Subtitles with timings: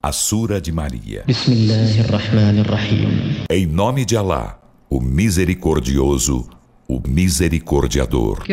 [0.00, 1.24] A Sura de Maria.
[3.50, 6.48] Em nome de Alá, o Misericordioso,
[6.86, 8.44] o Misericordiador.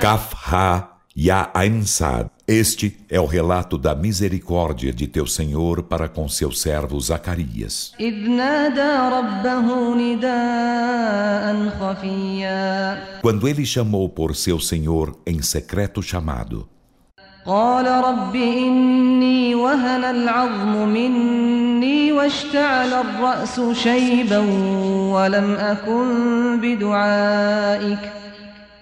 [0.00, 6.09] Kaf Ha Ya Ain Sad Este é o relato da misericórdia de teu Senhor para
[6.09, 7.93] com seu servo Zacarias.
[7.99, 16.67] إذ نادى ربه نداء خفيا Quando ele chamou por seu Senhor em secreto chamado,
[17.45, 24.39] قال رب إني وهن العظم مني واشتعل الرأس شيبا
[25.13, 27.99] ولم أكن بدعائك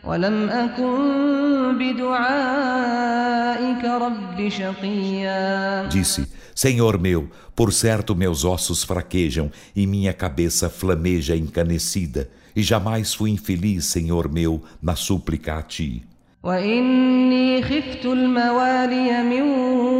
[0.04, 10.14] ولم أكن بدعائك رب شقيا disse: Senhor meu, por certo meus ossos fraquejam e minha
[10.14, 16.04] cabeça flameja encanecida, e jamais fui infeliz, Senhor meu, na súplica a ti.
[16.44, 19.42] وإني خفت الموالي من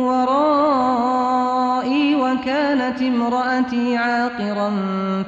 [0.08, 4.70] ورائي وكانت امرأتي عاقرا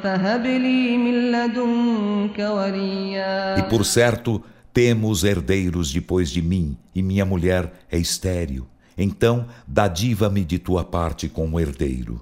[0.03, 4.41] فهب لي من لدنك وليا E por certo
[4.77, 8.66] temos herdeiros depois de mim, e minha mulher é estéril.
[8.98, 12.20] Então, dadiva-me de tua parte com o herdeiro.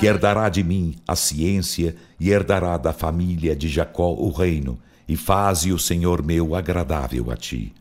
[0.00, 5.18] Que herdará de mim a ciência e herdará da família de Jacó o reino, e
[5.18, 7.74] faze o Senhor meu agradável a ti.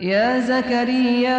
[0.00, 1.32] Ya Zacarias,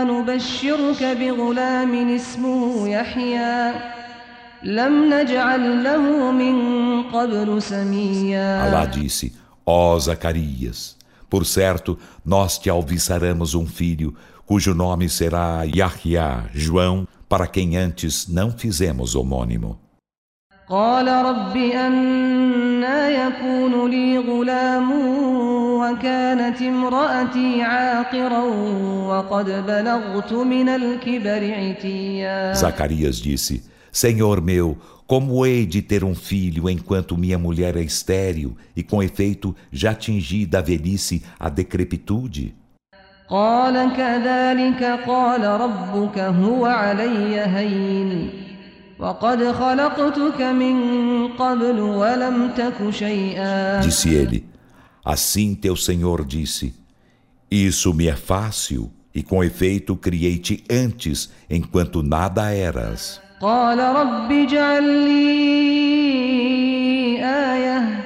[0.00, 3.74] إنا نبشرك بغلام اسمه يحيى
[4.62, 6.56] لم نجعل له من
[7.02, 9.34] قبل سميا Alá disse:
[9.66, 10.96] Ó Zacarias,
[11.28, 14.14] por certo, nós te alviçaremos um filho,
[14.46, 19.78] cujo nome será Yahya, João, para quem antes não fizemos homônimo.
[20.70, 24.90] قال رب أنا يكون لي غلام
[25.78, 28.44] وكانت امرأتي عاقرا
[29.06, 33.62] وقد بلغت من الكبر عتيا Zacarias disse:
[33.92, 39.00] Senhor meu, como hei de ter um filho enquanto minha mulher é estéril e, com
[39.00, 42.54] efeito, já atingi da velhice a decrepitude?
[43.28, 48.46] قال كذلك قال ربك هو علي هين
[53.82, 54.48] Disse ele:
[55.04, 56.74] Assim teu Senhor disse:
[57.50, 63.20] Isso me é fácil, e com efeito criei-te antes, enquanto nada eras.
[63.40, 65.26] قال رب اجعل لي
[67.24, 68.04] آية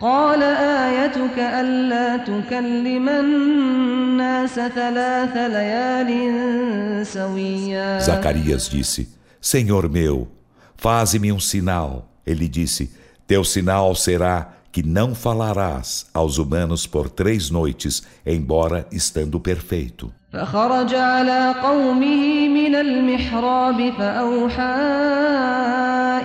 [0.00, 9.06] قال آيتك ألا تكلم الناس ثلاث ليال سويا Zacarias disse:
[9.42, 10.28] Senhor meu,
[10.76, 12.08] faze-me um sinal.
[12.26, 12.92] Ele disse:
[13.26, 20.12] Teu sinal será que não falarás aos humanos por três noites, embora estando perfeito.
[20.32, 24.76] فخرج على قومه من المحراب فأوحى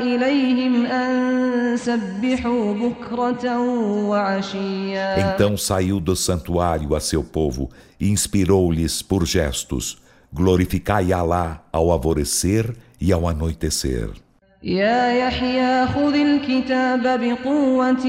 [0.01, 3.59] إليهم أن سبحوا بكرة
[4.07, 9.97] وعشيا Então saiu do santuário a seu povo e inspirou-lhes por gestos:
[10.33, 14.09] Glorificai Alá ao alvorecer e ao anoitecer.
[14.63, 18.05] يا يحيى خذ الكتاب بقوة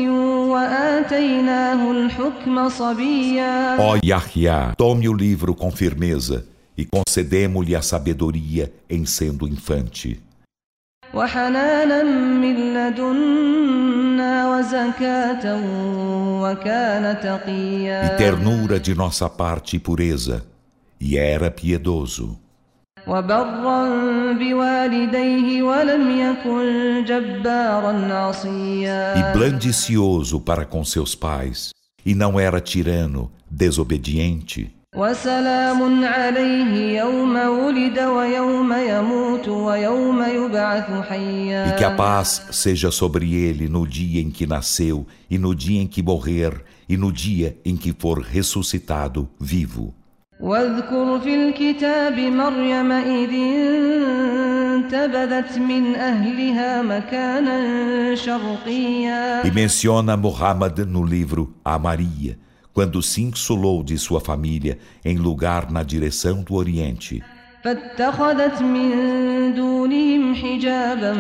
[0.51, 6.47] وآتيناه الحكم صبيا Ó Yahya, tome o livro com firmeza
[6.79, 10.21] e concedemos-lhe a sabedoria em sendo infante.
[11.15, 12.03] وحنانا
[12.43, 15.61] من لدنا وزكاة
[16.43, 20.45] وكان E تقيا ternura de nossa parte e pureza,
[21.01, 22.39] e era piedoso.
[23.09, 31.71] وبرا بوالديه ولم يكن جبارا عصيا E blandicioso para com seus pais,
[32.05, 34.71] e não era tirano, desobediente.
[34.97, 43.35] وسلام عليه يوم ولد ويوم يموت ويوم يبعث E حيا que a paz seja sobre
[43.35, 47.57] ele no dia em que nasceu, e no dia em que morrer, e no dia
[47.65, 49.93] em que for ressuscitado vivo.
[50.40, 53.30] واذكر في الكتاب مريم إذ
[54.76, 62.38] انتبذت من أهلها مكانا شرقيا E menciona Muhammad no livro A Maria,
[62.74, 67.22] quando se insulou de sua família em lugar na direção do Oriente.
[67.64, 68.90] فاتخذت من
[69.54, 71.14] دونهم حجابا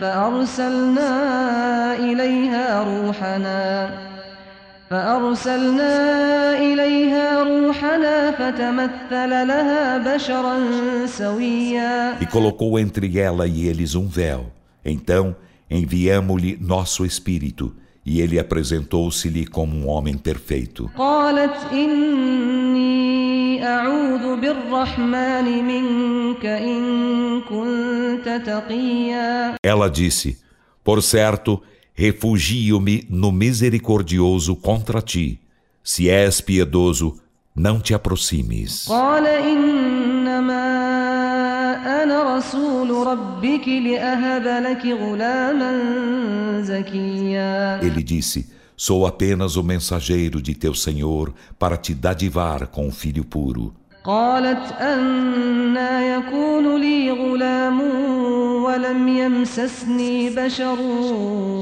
[0.00, 1.10] فأرسلنا
[1.98, 4.11] إليها روحنا
[4.91, 5.93] فأرسلنا
[6.59, 10.57] إليها روحنا فتمثل لها بشرا
[11.05, 14.45] سويا E colocou entre ela e eles um véu.
[14.85, 15.35] Então
[15.69, 17.75] enviamo-lhe nosso espírito,
[18.05, 20.89] e ele apresentou-se-lhe como um homem perfeito.
[20.97, 30.37] قالت إني أعوذ بالرحمن منك إن كنت تقيا Ela disse:
[30.83, 31.61] Por certo,
[31.94, 35.40] refugio-me no misericordioso contra ti.
[35.82, 37.20] Se és piedoso,
[37.54, 38.86] não te aproximes.
[47.82, 53.24] Ele disse: Sou apenas o mensageiro de teu Senhor para te dadivar com um filho
[53.24, 53.74] puro.
[54.04, 57.80] قالت أنا يكون لي غلام
[58.64, 60.80] ولم يمسسني بشر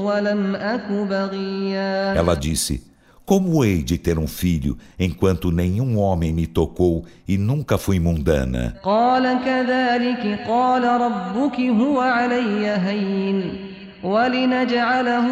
[0.05, 2.15] ولم أك بغيا.
[2.15, 2.81] Ela disse:
[3.25, 8.73] Como hei de ter um filho enquanto nenhum homem me tocou e nunca fui mundana?
[8.83, 13.55] قال كذلك قال ربك هو علي هين.
[14.03, 15.27] ولنجعله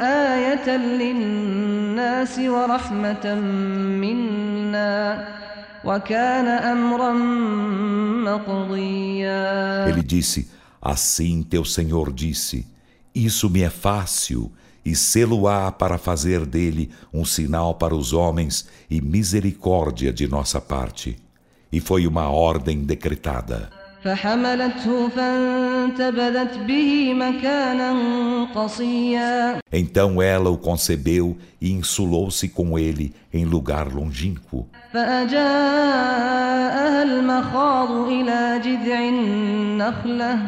[0.00, 3.34] آية للناس ورحمة
[4.00, 5.39] منا.
[9.88, 10.50] Ele disse:
[10.80, 12.66] Assim teu Senhor disse:
[13.14, 14.52] Isso me é fácil,
[14.84, 21.16] e sê-lo-á para fazer dele um sinal para os homens e misericórdia de nossa parte.
[21.72, 23.79] E foi uma ordem decretada.
[24.03, 27.95] فحملته فانتبذت به مكانا
[28.55, 34.65] قصيا Então ela o concebeu e insulou-se com ele em lugar longínquo.
[34.93, 35.43] فأجاءها
[37.03, 40.39] المخاض إلى جذع النخلة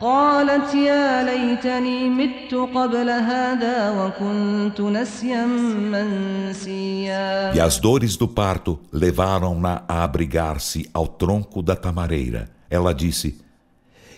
[0.00, 5.46] قالت يا ليتني مت قبل هذا وكنت نسيا
[5.92, 12.48] منسيا E as dores do parto levaram-na a abrigar-se ao tronco da tamareira.
[12.72, 13.40] Ela disse: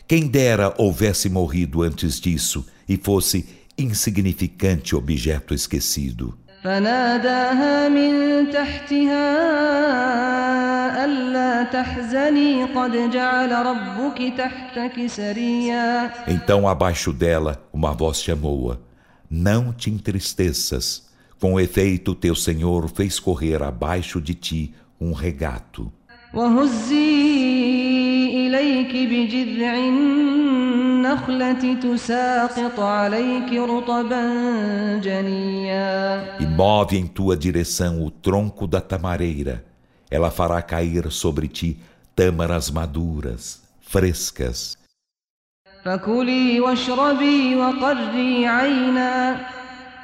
[0.07, 3.47] Quem dera houvesse morrido antes disso e fosse
[3.79, 6.37] insignificante objeto esquecido.
[6.65, 9.25] فناداها من تحتها
[11.05, 18.77] ألا تحزني قد جعل ربك تحتك سريا Então, abaixo dela, uma voz chamou-a:
[19.31, 21.09] Não te entristeças.
[21.41, 25.91] Com efeito, teu Senhor fez correr abaixo de ti um regato.
[26.35, 27.14] وهزي
[28.65, 34.23] إليك بجذع النخلة تساقط عليك رطبا
[35.05, 39.65] جنيا E move em tua direção o tronco da tamareira.
[40.11, 41.77] Ela fará cair sobre ti
[42.17, 44.77] tâmaras maduras, frescas.
[45.85, 49.37] فكلي واشربي وقري عينا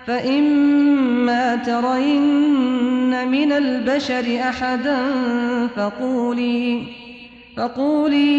[0.06, 4.98] فإما ترين من البشر أحدا
[5.76, 6.82] فقولي
[7.60, 8.34] فقولي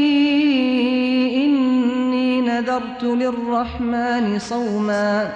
[1.45, 5.31] إني نذرت للرحمن صوما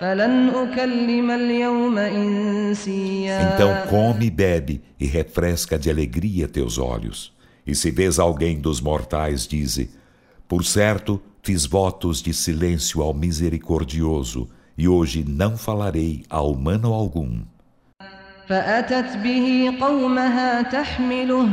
[0.00, 7.32] فلن أكلم اليوم إنسيا Então come e bebe e refresca de alegria teus olhos.
[7.66, 9.90] E se vês alguém dos mortais, dize:
[10.46, 17.40] Por certo, fiz votos de silêncio ao misericordioso, e hoje não falarei a humano algum.
[18.48, 21.48] فأتت به قومها تحمله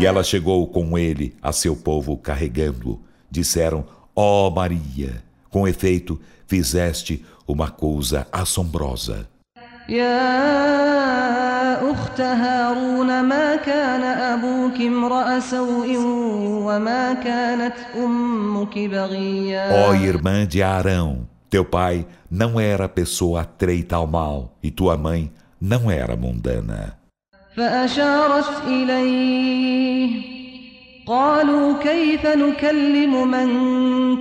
[0.00, 3.00] E ela chegou com ele a seu povo carregando-o.
[3.30, 3.84] Disseram:
[4.16, 9.28] Ó oh Maria, com efeito, fizeste uma coisa assombrosa.
[9.88, 15.96] يا أخت هارون ما كان أبوك امرأ سوء
[16.66, 24.06] وما كانت أمك بغيا Ó irmã de Arão, teu pai não era pessoa atreita ao
[24.06, 27.04] mal, e tua mãe não era mundana.
[27.56, 30.34] فأشارت إليه
[31.06, 33.48] قالوا كيف نكلم من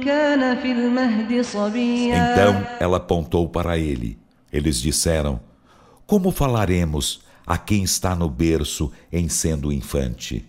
[0.04, 4.20] كان في المهد صبيا Então ela apontou para ele.
[4.52, 5.40] Eles disseram:
[6.06, 10.46] Como falaremos a quem está no berço em sendo infante?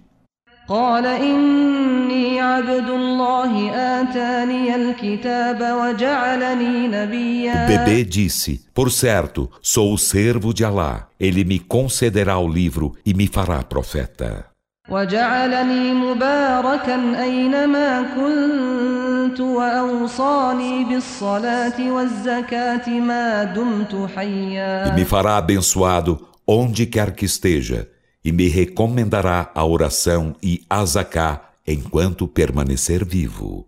[0.69, 9.99] قال إني عبد الله آتاني الكتاب وجعلني O نبيا bebê disse: Por certo, sou o
[9.99, 11.09] servo de Alá.
[11.21, 14.45] Ele me concederá o livro e me fará profeta.
[14.91, 26.87] وجعلني مباركا أينما كنت وأوصاني بالصلاة والزكاة ما دمت E حيا me fará abençoado onde
[26.87, 27.89] quer que esteja,
[28.24, 33.66] e me recomendará a oração e a zaká enquanto permanecer vivo.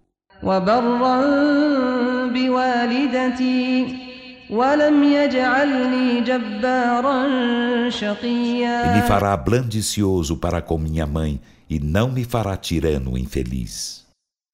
[8.88, 11.39] E me fará blandicioso para com minha mãe
[11.70, 14.00] e não me fará tirano infeliz.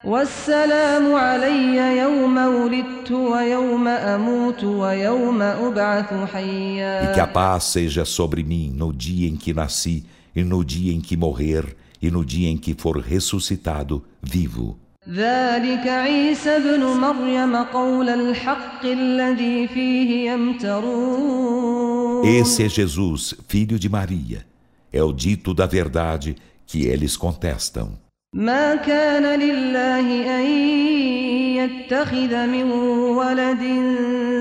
[0.04, 6.26] والسلام علي يوم ولدت ويوم أموت ويوم أبعث E
[7.14, 10.92] que a حيا paz seja sobre mim no dia em que nasci, e no dia
[10.92, 14.76] em que morrer, e no dia em que for ressuscitado vivo.
[15.08, 21.82] ذلك عيسى ابن مريم قول الحق الذي فيه يمترون
[22.24, 24.44] Esse é Jesus, filho de Maria.
[24.92, 26.34] É o dito da verdade
[26.66, 28.02] que eles contestam.
[28.36, 30.46] ما كان لله أن
[31.60, 32.70] يتخذ من
[33.12, 33.62] ولد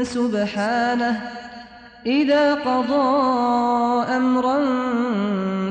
[0.03, 1.21] سبحانه
[2.05, 4.57] إذا قضى أمرا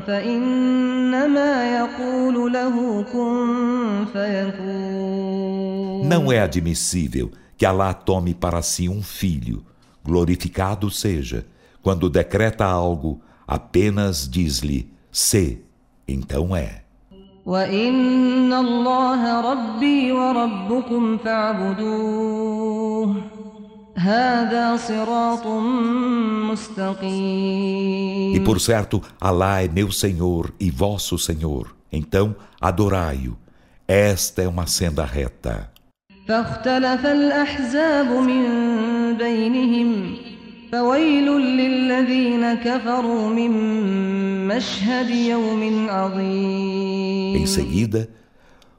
[0.07, 5.61] فإنما يقول له كن فيكون
[6.09, 9.65] Não é admissível que Alá tome para si um filho,
[10.05, 11.47] glorificado seja,
[11.83, 15.65] quando decreta algo, apenas diz-lhe, se,
[16.07, 16.84] então é.
[17.47, 23.15] وإن الله ربي وربكم فاعبدوه
[23.97, 25.47] هذا صراط
[26.51, 31.75] مستقيم E por certo, Alá é meu Senhor e vosso Senhor.
[31.93, 33.37] Então, adorai-o.
[33.89, 35.71] Esta é uma senda reta.
[36.29, 38.45] فاختلف الأحزاب من
[39.19, 40.17] بينهم
[40.75, 43.51] فويل للذين كفروا من
[44.49, 48.09] مشهد يوم عظيم Em seguida,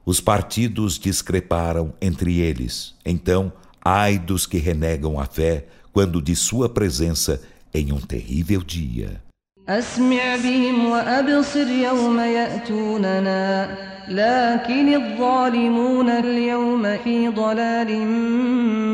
[0.06, 2.96] os partidos discreparam entre eles.
[3.06, 3.52] Então,
[3.84, 7.42] ai dos que renegam a fé quando de sua presença
[7.74, 9.22] em um terrível dia.
[9.70, 18.08] أسمع بهم وأبصر يوم يأتوننا لكن الظالمون اليوم في ضلال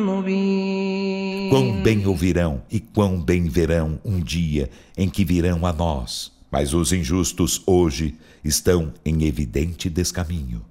[0.06, 6.32] مبين Quão bem ouvirão e quão bem verão um dia em que virão a nós.
[6.52, 10.62] Mas os injustos hoje estão em evidente descaminho.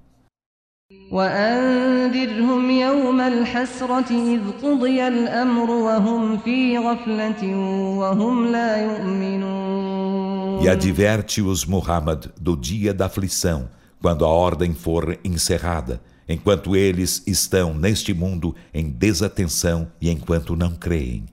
[1.11, 7.57] وأنذرهم يوم الحسرة إذ قضي الأمر وهم في غفلة
[7.97, 10.27] وهم لا يؤمنون
[10.59, 13.69] E adverte-os, Muhammad, do dia da aflição,
[14.02, 20.74] quando a ordem for encerrada, enquanto eles estão neste mundo em desatenção e enquanto não
[20.74, 21.24] creem.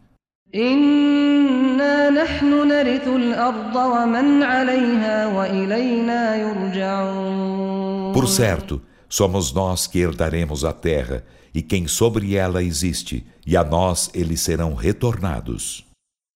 [8.13, 11.23] Por certo, somos nós que herdaremos a terra
[11.53, 15.88] e quem sobre ela existe, e a nós eles serão retornados.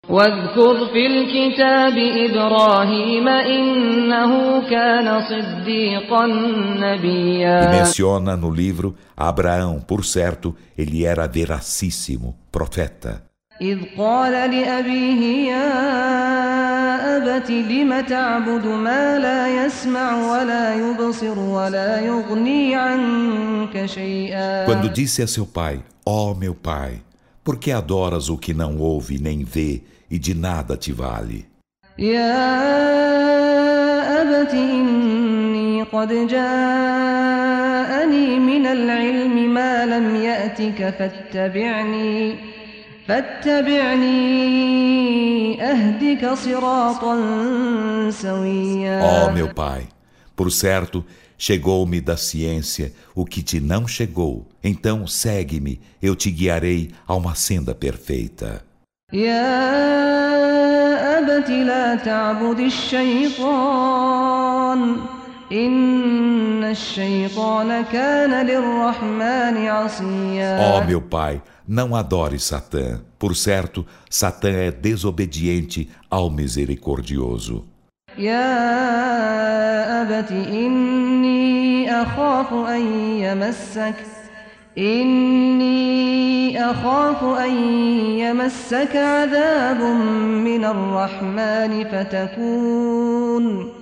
[0.09, 10.57] واذكر في الكتاب إبراهيم إنه كان صديقا E نبيا menciona no livro Abraão, por certo,
[10.77, 13.23] ele era veracíssimo, profeta.
[13.61, 23.87] إذ قال لأبيه يا أبت لم تعبد ما لا يسمع ولا يبصر ولا يغني عنك
[23.87, 27.03] شيئا Quando disse a seu pai: Ó meu pai,
[27.45, 31.47] por que adoras o que não ouve nem vê e de nada te vale?
[31.99, 32.49] يا
[34.23, 37.59] أبت إني قد جاءني
[38.39, 42.35] من العلم ما لم يأتك فاتبعني
[43.09, 44.13] فاتبعني
[45.63, 47.15] أهدك صراطا
[48.11, 49.89] سويا Ó meu pai,
[50.37, 51.05] por certo,
[51.37, 54.47] chegou-me da ciência o que te não chegou.
[54.63, 58.63] Então segue-me, eu te guiarei a uma senda perfeita.
[59.13, 59.59] يا
[61.19, 62.61] أبت لا تعبد
[63.59, 64.97] الشيطان
[65.53, 73.01] إن الشيطان كان للرحمن عصيا Ó meu pai, não adore Satã.
[73.19, 77.65] Por certo, Satã é desobediente ao misericordioso.
[78.19, 82.81] يا أبت إني أخاف أن
[83.21, 83.95] يمسك
[84.79, 87.55] إني أخاف أن
[88.19, 89.81] يمسك عذاب
[90.45, 93.73] من الرحمن فتكون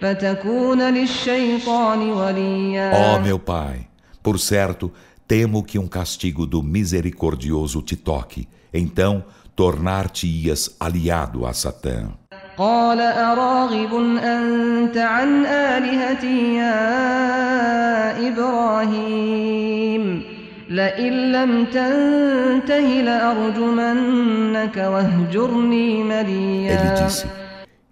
[0.00, 3.86] فتكون للشيطان وليا Ó meu pai,
[4.22, 4.92] por certo,
[5.28, 8.48] temo que um castigo do misericordioso te toque.
[8.74, 9.24] Então,
[9.54, 12.10] tornar-te-ias aliado a Satã.
[12.56, 20.22] قال أراغب أنت عن آلهتي يا إبراهيم
[20.68, 27.26] لئن لم تنته لأرجمنك واهجرني Ele مليا disse: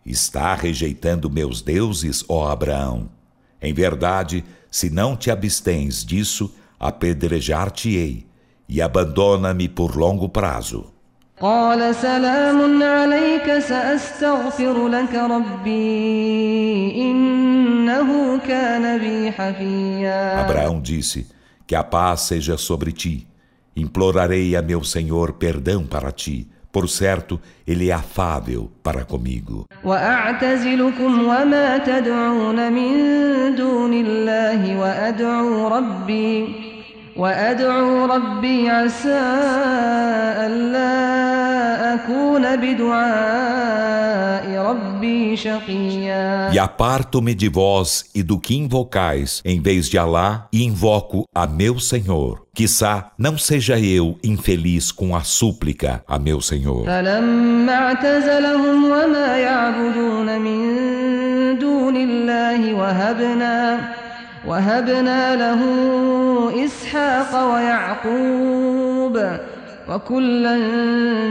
[0.07, 3.09] Está rejeitando meus deuses, ó Abraão.
[3.63, 8.27] Em verdade, se não te abstens disso, apedrejar-te-ei
[8.69, 10.87] e abandona-me por longo prazo.
[11.41, 21.27] قال سلام عليك سأستغفر لك ربي إنه كان بي حفيا Abraão disse:
[21.67, 23.27] Que a paz seja sobre ti.
[23.75, 26.47] Implorarei a meu Senhor perdão para ti.
[26.73, 29.67] Por certo, ele é afável para comigo.
[29.85, 32.93] وأعتزلكم وما تدعون من
[33.57, 36.64] دون الله وأدعو ربي
[37.17, 39.21] وأدعو ربي عسى
[40.47, 49.89] ألا أكون بدعاء ربي شقيا E aparto-me de vós e do que invocais, em vez
[49.89, 52.43] de Alá, e invoco a meu Senhor.
[52.55, 56.87] Quissá não seja eu infeliz com a súplica a meu Senhor.
[56.87, 63.81] فلما اعتزلهم وما يعبدون من دون الله وهبنا
[64.47, 65.61] وهبنا له
[66.65, 69.17] إسحاق ويعقوب
[69.89, 70.57] وكلا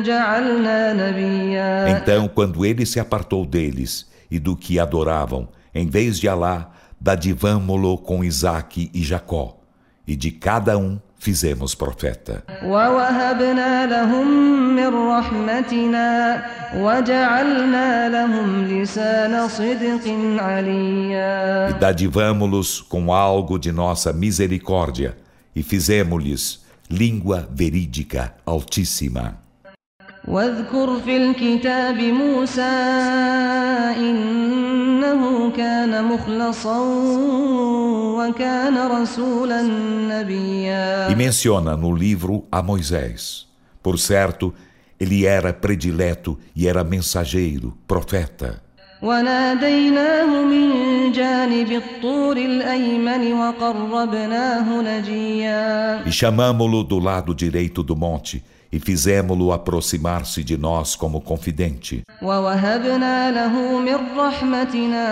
[0.04, 6.28] جعلنا نبيا Então, quando ele se apartou deles e do que adoravam, em vez de
[6.28, 9.58] Alá, dadivamo-lo com Isaque e Jacó,
[10.08, 12.45] e de cada um fizemos profeta.
[21.71, 25.17] E dadivamo-los com algo de nossa misericórdia
[25.57, 29.44] e fizemos-lhes língua verídica altíssima.
[30.28, 32.62] واذكر في الكتاب موسى
[33.98, 36.80] إنه كان مخلصا
[38.18, 39.62] وكان رسولا
[40.10, 43.48] نبيا E menciona no livro a Moisés.
[43.84, 44.54] Por certo,
[45.00, 48.62] ele era predileto e era mensageiro, profeta.
[49.02, 58.80] وناديناه من جانب الطور الأيمن وقربناه نجيا E chamamo-lo do lado direito do monte, e
[58.80, 62.04] fizemo-lo aproximar-se de nós como confidente.
[62.22, 65.06] ووهبنا له من رحمتنا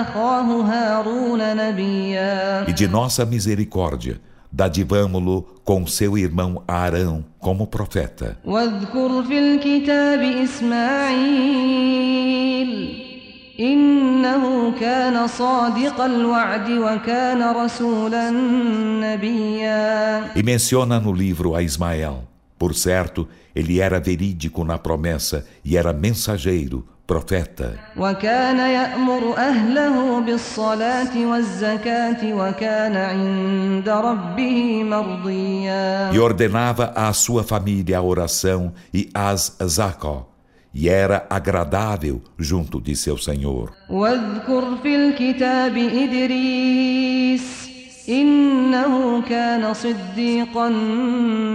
[0.00, 4.20] أخاه هارون نبيا E de nossa misericórdia,
[4.52, 8.36] dadivamo-lo com seu irmão Arão como profeta.
[8.44, 10.22] واذكر في الكتاب
[11.60, 13.00] إسماعيل
[13.60, 18.30] إنه كان صادق الوعد وكان رسولا
[19.00, 22.24] نبيا E menciona no livro a Ismael.
[22.58, 27.78] Por certo, ele era verídico na promessa e era mensageiro, profeta.
[27.96, 38.02] وكان يأمر أهله بالصلاة والزكاة وكان عند ربه مرضيا E ordenava à sua família a
[38.02, 40.28] oração e as zakó,
[40.72, 43.72] e era agradável junto de seu Senhor.
[43.90, 47.63] واذكر في الكتاب إدريس إنه كان صديقا
[48.08, 48.24] E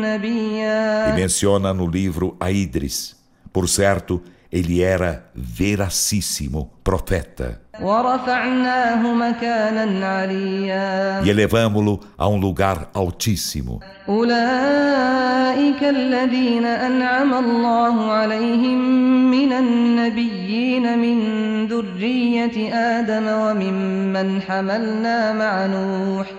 [0.01, 3.15] نبيا menciona no livro a Idris.
[3.51, 7.61] Por certo, ele era veracíssimo profeta.
[7.81, 13.79] ورفعناه مكانا عليا E elevamo-lo a um lugar altíssimo.
[14.09, 18.79] أولئك الذين أنعم الله عليهم
[19.31, 21.17] من النبيين من
[21.67, 26.38] ذرية آدم وممن حملنا مع نوح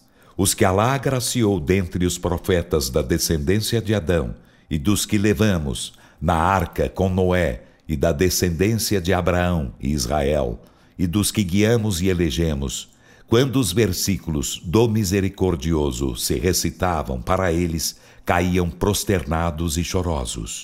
[0.41, 4.33] Os que Alá agraciou dentre os profetas da descendência de Adão
[4.71, 10.59] e dos que levamos na arca com Noé e da descendência de Abraão e Israel
[10.97, 12.89] e dos que guiamos e elegemos,
[13.27, 20.63] quando os versículos do misericordioso se recitavam para eles, caíam prosternados e chorosos.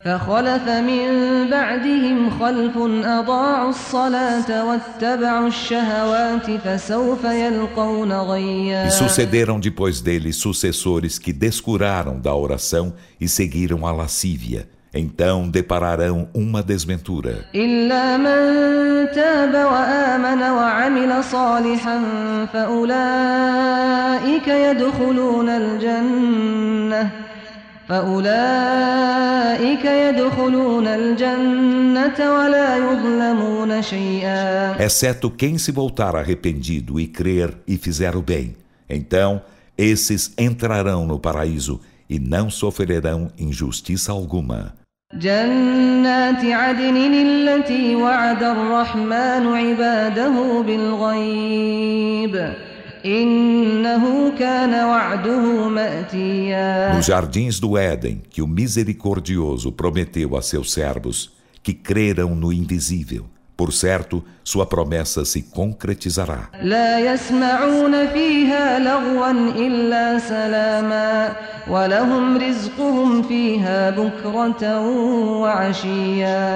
[8.87, 14.69] E sucederam depois deles sucessores que descuraram da oração e seguiram a lascívia.
[14.93, 17.45] Então depararão uma desventura.
[34.78, 38.56] Exceto quem se voltar arrependido e crer e fizer o bem.
[38.88, 39.42] Então
[39.76, 44.74] Esses entrarão no paraíso e não sofrerão injustiça alguma.
[45.14, 52.54] جنات عدن التي وعد الرحمن عباده بالغيب
[56.95, 61.31] nos jardins do Éden, que o misericordioso prometeu a seus servos,
[61.63, 63.25] que creram no invisível.
[63.57, 66.49] Por certo, sua promessa se concretizará.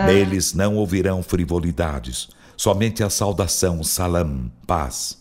[0.05, 5.20] Neles não ouvirão frivolidades, somente a saudação salam, paz.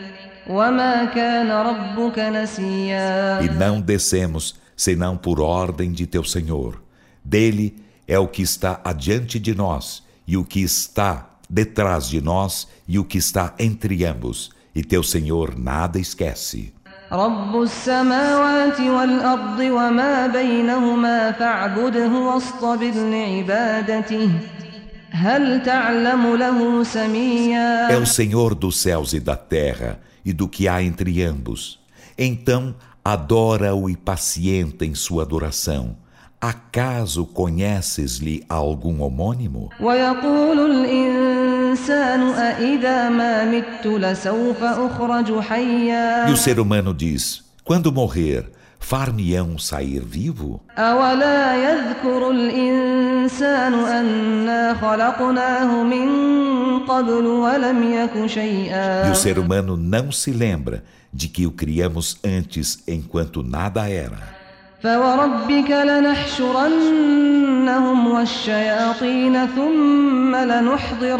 [3.42, 6.82] E não descemos senão por ordem de teu Senhor.
[7.24, 7.76] Dele
[8.06, 12.98] é o que está adiante de nós, e o que está detrás de nós, e
[12.98, 14.50] o que está entre ambos.
[14.74, 16.72] E teu Senhor nada esquece.
[17.12, 24.30] رب السماوات والأرض وما بينهما فاعبده واصطبر لعبادته
[25.10, 30.67] هل تعلم له سميا É o Senhor dos céus e da terra, e do que
[30.67, 31.79] há entre ambos.
[32.17, 35.97] Então, adora-o e pacienta em sua adoração.
[36.39, 39.69] Acaso conheces-lhe algum homônimo?
[46.27, 50.60] E o ser humano diz: Quando morrer, far-me-ão sair vivo?
[50.78, 56.08] أولا يذكر الإنسان أنا خلقناه من
[56.86, 62.16] قبل ولم يك شيئا E o ser humano não se lembra de que o criamos
[62.24, 64.36] antes enquanto nada era.
[64.82, 65.70] فوربك
[66.76, 70.36] لنحشرنهم والشياطين ثم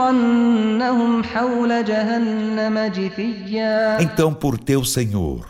[0.06, 5.49] لنحضرنهم حول جهنم جثيا Então, por teu Senhor,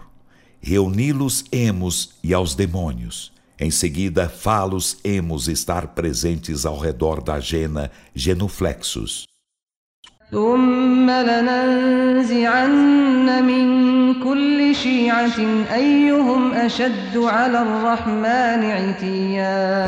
[0.62, 3.32] reuni-los-emos e aos demônios.
[3.60, 9.28] Em seguida, falos-emos estar presentes ao redor da jena, genuflexos.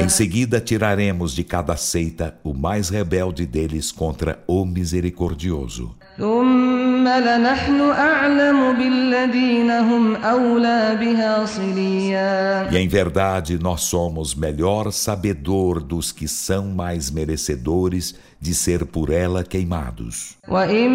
[0.04, 5.96] Em seguida, tiraremos de cada seita o mais rebelde deles contra o misericordioso.
[6.18, 15.81] ثم لنحن أعلم بالذين هم أولى بها صليا E em verdade, nós somos melhor sabedor
[15.81, 20.37] dos que são mais merecedores de ser por ela queimados.
[20.49, 20.90] وإن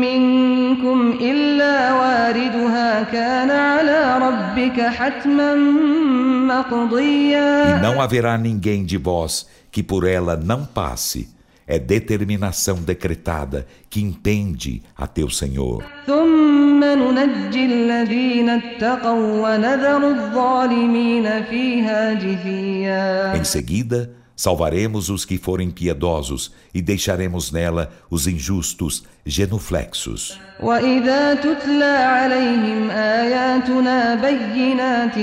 [0.00, 9.82] منكم إلا واردها كان على ربك حتما E مقضيا não haverá ninguém de vós que
[9.82, 11.28] por ela não passe.
[11.66, 15.82] É determinação decretada que impende a teu Senhor.
[16.06, 26.52] ثم ننجي الذين اتقوا ونذر الظالمين فيها جثيا Em seguida, salvaremos os que forem piedosos
[26.74, 30.38] e deixaremos nela os injustos genuflexos.
[30.60, 35.18] وإذا تتلى عليهم آياتنا بينات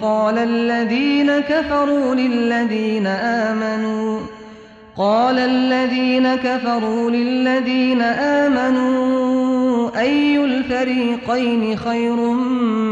[0.00, 4.33] قال الذين كفروا للذين آمنوا
[4.96, 12.16] قال الذين كفروا للذين آمنوا أي الفريقين خير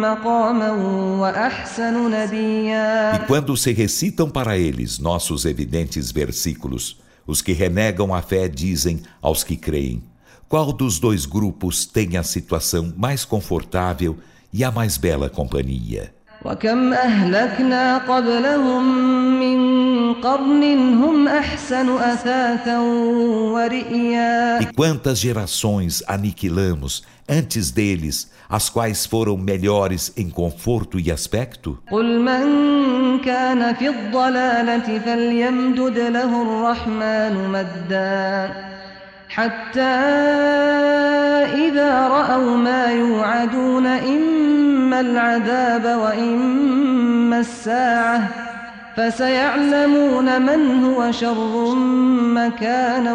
[0.01, 0.71] مقاما
[1.21, 8.23] وأحسن نديا E quando se recitam para eles nossos evidentes versículos, os que renegam a
[8.23, 10.03] fé dizem aos que creem:
[10.49, 14.17] Qual dos dois grupos tem a situação mais confortável
[14.53, 16.12] e a mais bela companhia?
[16.46, 18.84] وكم أهلكنا قبلهم
[19.40, 20.64] من قرن
[21.04, 22.80] هم أحسن أثاثا
[23.54, 31.78] ورئيا E quantas gerações aniquilamos antes deles, as quais foram melhores em conforto e aspecto?
[31.92, 38.52] قل من كان في الضلالة فليمدد له الرحمن مدا
[39.30, 39.82] حتى
[41.68, 44.63] إذا رأوا ما يوعدون إما
[45.01, 48.49] العذاب وإما الساعة
[48.97, 51.75] فسيعلمون من هو شر
[52.35, 53.15] مكانا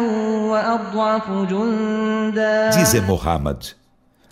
[0.50, 3.74] وأضعف جندا Dize Muhammad: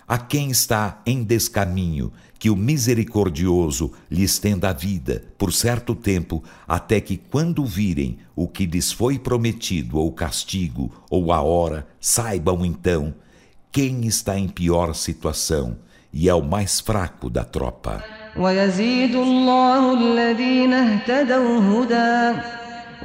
[0.07, 6.43] A quem está em descaminho, que o misericordioso lhe estenda a vida por certo tempo,
[6.67, 12.65] até que, quando virem o que lhes foi prometido, ou castigo, ou a hora, saibam
[12.65, 13.13] então
[13.71, 15.77] quem está em pior situação
[16.13, 18.01] e é o mais fraco da tropa.
[18.37, 22.39] ويزيد الله الذين اهتدوا هدى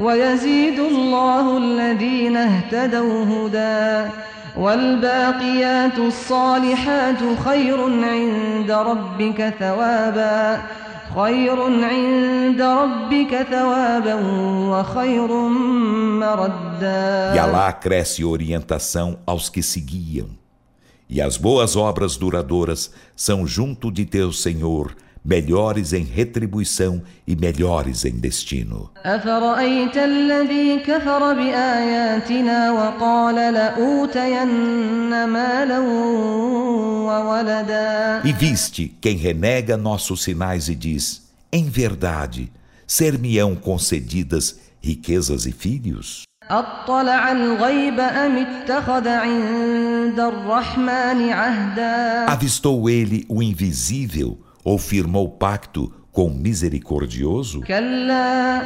[0.00, 4.10] ويزيد الله الذين اهتدوا هدى
[4.56, 10.62] والباقيات الصالحات خير عند ربك ثوابا
[11.14, 14.14] خير عند ربك ثوابا
[14.70, 15.32] وخير
[16.18, 20.28] مردا E Allah acresce orientação aos que seguiam.
[21.13, 28.03] E as boas obras duradouras são junto de teu Senhor, melhores em retribuição e melhores
[28.03, 28.89] em destino.
[38.25, 42.51] E viste quem renega nossos sinais e diz: Em verdade,
[42.87, 46.23] ser-me-ão concedidas riquezas e filhos?
[46.49, 56.27] أطلع الغيب أم اتخذ عند الرحمن عهدا Avistou ele o invisível ou firmou pacto com
[56.27, 57.61] o misericordioso?
[57.61, 58.61] كلا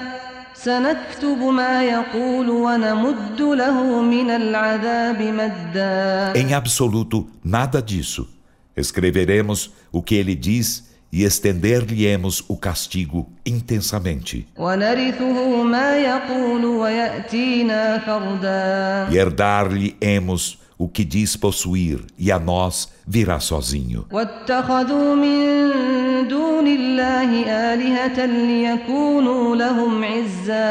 [0.54, 8.28] سنكتب ما يقول ونمد له من العذاب مدا Em absoluto, nada disso.
[8.76, 14.48] Escreveremos o que ele diz e estender-lhe-emos o castigo intensamente.
[19.12, 24.06] E herdar-lhe-emos o que diz possuir, e a nós virá sozinho.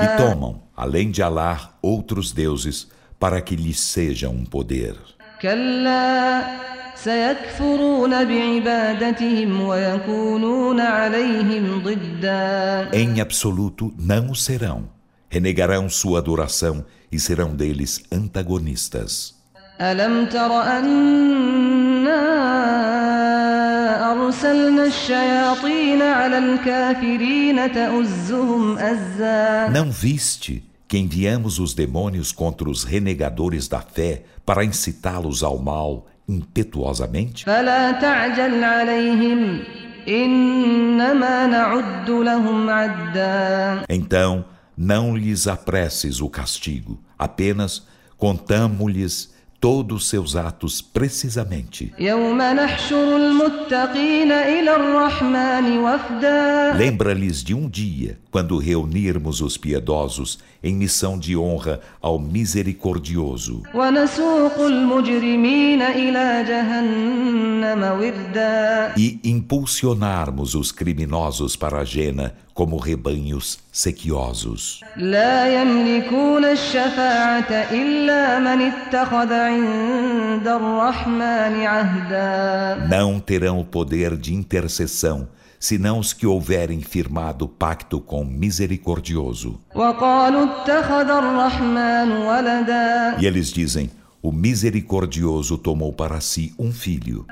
[0.04, 2.86] E tomam, além de Allah, outros deuses
[3.18, 4.94] para que lhes seja um poder.
[12.92, 14.88] Em absoluto não o serão.
[15.28, 19.36] Renegarão sua adoração e serão deles antagonistas.
[19.80, 22.22] ألم تر أنا
[24.12, 33.68] أرسلنا الشياطين على الكافرين تؤزهم أزا Não viste que enviamos os demônios contra os renegadores
[33.68, 37.44] da fé para incitá-los ao mal impetuosamente?
[43.88, 44.44] Então,
[44.76, 47.86] não lhes apresses o castigo, apenas
[48.16, 51.92] contamos-lhes todos os seus atos precisamente.
[56.76, 63.62] Lembra-lhes de um dia, quando reunirmos os piedosos em missão de honra ao misericordioso.
[68.96, 74.80] E impulsionarmos os criminosos para a Jena como rebanhos sequiosos.
[82.88, 89.60] Não terão o poder de intercessão senão os que houverem firmado pacto com o misericordioso.
[93.18, 93.90] E eles dizem:
[94.22, 97.26] o misericordioso tomou para si um filho.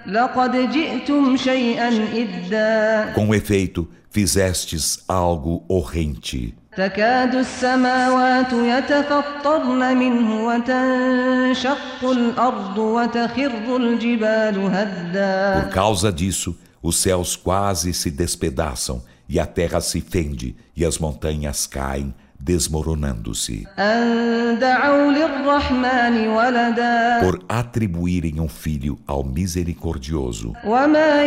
[3.14, 6.53] Com efeito, fizestes algo horrente.
[6.77, 17.93] تكاد السماوات يتفطرن منه وتنشق الأرض وتخر الجبال هدا Por causa disso, os céus quase
[17.93, 23.67] se despedaçam, e a terra se fende, e as montanhas caem, desmoronando-se.
[23.79, 30.53] أن دعوا للرحمن ولدا Por atribuírem um filho ao misericordioso.
[30.65, 31.23] وما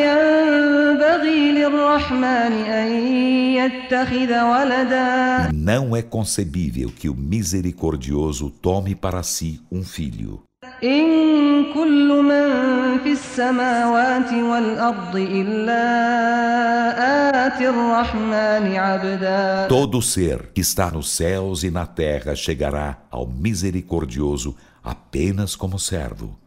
[5.53, 10.41] Não é concebível que o misericordioso tome para si um filho.
[19.67, 26.37] Todo ser que está nos céus e na terra chegará ao misericordioso apenas como servo.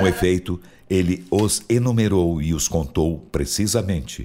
[0.00, 4.24] Com efeito, ele os enumerou e os contou precisamente.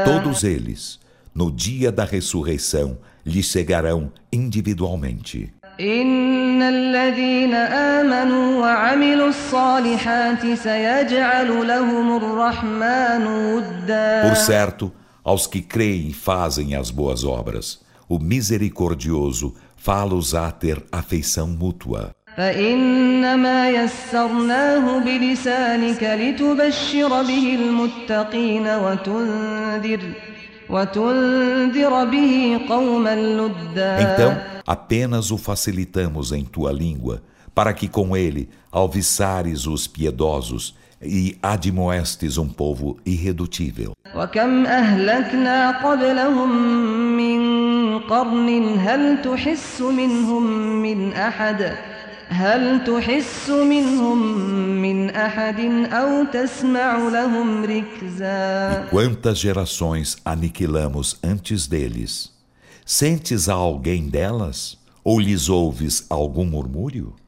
[0.00, 0.98] E todos eles,
[1.34, 2.96] no dia da ressurreição,
[3.26, 5.52] lhe chegarão individualmente.
[14.28, 14.92] Por certo,
[15.24, 17.80] aos que creem e fazem as boas obras.
[18.08, 22.14] O misericordioso fala os a ter afeição mútua.
[34.14, 37.22] Então, apenas o facilitamos em tua língua,
[37.54, 43.92] para que com ele alviçares os piedosos e admoestes um povo irredutível.
[58.86, 62.32] E quantas gerações aniquilamos antes deles?
[62.86, 64.78] Sentes a alguém delas?
[65.04, 67.14] Ou lhes ouves algum murmúrio?